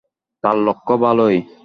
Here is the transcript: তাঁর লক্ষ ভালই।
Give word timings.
তাঁর 0.43 0.57
লক্ষ 0.67 0.87
ভালই। 1.03 1.37